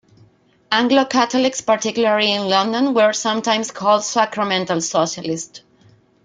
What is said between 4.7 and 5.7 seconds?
socialists".